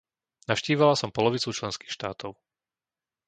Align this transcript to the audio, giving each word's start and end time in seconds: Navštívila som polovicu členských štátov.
Navštívila 0.51 0.93
som 0.97 1.13
polovicu 1.17 1.49
členských 1.59 1.93
štátov. 1.97 2.31